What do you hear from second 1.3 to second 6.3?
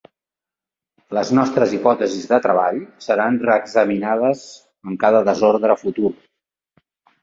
nostres hipòtesis de treball seran reexaminades en cada desordre futur.